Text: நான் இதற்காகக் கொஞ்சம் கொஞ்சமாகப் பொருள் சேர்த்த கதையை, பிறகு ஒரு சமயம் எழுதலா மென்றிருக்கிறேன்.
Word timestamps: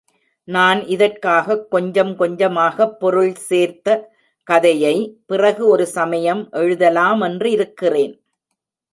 நான் 0.43 0.85
இதற்காகக் 0.85 1.71
கொஞ்சம் 1.71 2.15
கொஞ்சமாகப் 2.15 2.99
பொருள் 2.99 3.35
சேர்த்த 3.35 4.11
கதையை, 4.43 5.17
பிறகு 5.25 5.67
ஒரு 5.67 5.85
சமயம் 5.87 6.49
எழுதலா 6.51 7.15
மென்றிருக்கிறேன். 7.17 8.21